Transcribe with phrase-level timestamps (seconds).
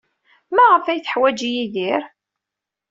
[0.55, 2.01] Maɣef ay t-yeḥwaj Yidir?